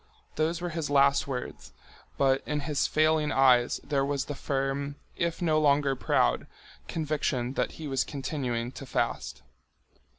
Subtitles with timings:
[0.35, 1.73] Those were his last words,
[2.17, 6.47] but in his failing eyes there was the firm, if no longer proud,
[6.87, 9.43] conviction that he was continuing to fast.